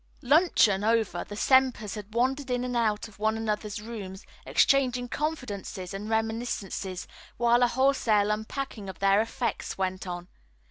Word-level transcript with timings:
Luncheon 0.23 0.83
over, 0.83 1.23
the 1.23 1.35
Sempers 1.35 1.93
had 1.93 2.11
wandered 2.15 2.49
in 2.49 2.63
and 2.63 2.75
out 2.75 3.07
of 3.07 3.19
one 3.19 3.37
another's 3.37 3.79
rooms, 3.79 4.25
exchanging 4.47 5.07
confidences 5.07 5.93
and 5.93 6.09
reminiscences, 6.09 7.07
while 7.37 7.61
a 7.61 7.67
wholesale 7.67 8.31
unpacking 8.31 8.89
of 8.89 8.97
their 8.97 9.21
effects 9.21 9.77
went 9.77 10.07
on. 10.07 10.27